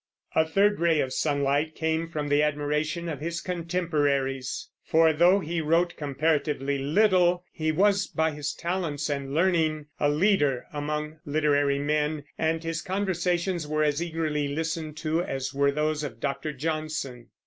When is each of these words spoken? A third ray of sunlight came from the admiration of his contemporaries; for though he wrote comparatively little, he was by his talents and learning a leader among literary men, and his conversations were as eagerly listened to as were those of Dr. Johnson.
A 0.33 0.47
third 0.47 0.79
ray 0.79 0.99
of 0.99 1.13
sunlight 1.13 1.75
came 1.75 2.09
from 2.09 2.27
the 2.27 2.41
admiration 2.41 3.07
of 3.07 3.19
his 3.19 3.39
contemporaries; 3.39 4.69
for 4.83 5.13
though 5.13 5.41
he 5.41 5.61
wrote 5.61 5.95
comparatively 5.95 6.79
little, 6.79 7.45
he 7.51 7.71
was 7.71 8.07
by 8.07 8.31
his 8.31 8.51
talents 8.55 9.11
and 9.11 9.35
learning 9.35 9.89
a 9.99 10.09
leader 10.09 10.65
among 10.73 11.19
literary 11.23 11.77
men, 11.77 12.23
and 12.35 12.63
his 12.63 12.81
conversations 12.81 13.67
were 13.67 13.83
as 13.83 14.01
eagerly 14.01 14.47
listened 14.47 14.97
to 14.97 15.21
as 15.21 15.53
were 15.53 15.71
those 15.71 16.03
of 16.03 16.19
Dr. 16.19 16.51
Johnson. 16.51 17.27